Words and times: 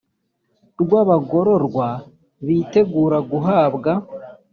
rw 0.81 0.91
abagororwa 1.01 1.87
bitegura 2.45 3.17
guhabwa 3.31 3.91